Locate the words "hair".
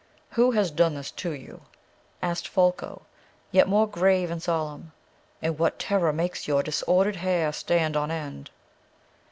7.17-7.53